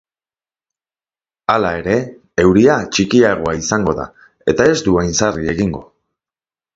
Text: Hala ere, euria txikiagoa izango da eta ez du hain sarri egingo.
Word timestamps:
Hala 1.55 1.73
ere, 1.81 1.97
euria 2.45 2.77
txikiagoa 2.95 3.53
izango 3.65 3.93
da 3.99 4.07
eta 4.55 4.67
ez 4.73 4.77
du 4.89 4.97
hain 5.03 5.15
sarri 5.21 5.47
egingo. 5.55 5.83